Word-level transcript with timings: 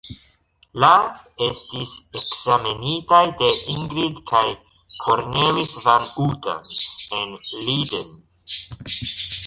La 0.83 0.87
estis 1.47 1.91
ekzamenitaj 2.21 3.21
de 3.43 3.51
Ingrid 3.75 4.23
kaj 4.33 4.43
Cornelis 5.05 5.77
van 5.89 6.09
Houten 6.15 6.69
en 7.21 7.37
Leiden. 7.67 8.15